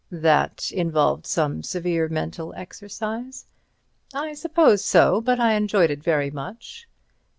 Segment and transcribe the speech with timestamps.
[0.09, 3.45] "That involved some severe mental exercise?"
[4.15, 5.21] "I suppose so.
[5.21, 6.89] But I enjoyed it very much."